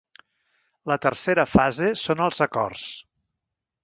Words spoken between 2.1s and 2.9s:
els acords.